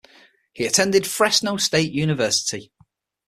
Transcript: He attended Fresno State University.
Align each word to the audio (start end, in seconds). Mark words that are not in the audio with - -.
He 0.51 0.65
attended 0.65 1.05
Fresno 1.05 1.57
State 1.57 1.91
University. 1.91 2.71